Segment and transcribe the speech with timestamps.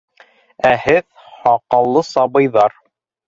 [0.69, 1.05] Ә һеҙ,
[1.43, 2.77] һаҡаллы сабыйҙар...